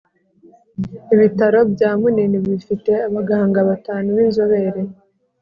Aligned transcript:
ibitaro 1.13 1.59
bya 1.73 1.89
munini 1.99 2.37
bifite 2.45 2.91
abaganga 3.07 3.59
batanu 3.69 4.07
b’inzobere, 4.15 4.81